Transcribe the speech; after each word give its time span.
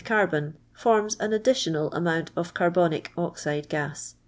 carbon, 0.03 0.57
forms 0.73 1.15
an 1.19 1.31
additional 1.31 1.93
amount 1.93 2.31
of 2.35 2.55
carbonic 2.55 3.11
oxide 3.15 3.69
gas. 3.69 4.15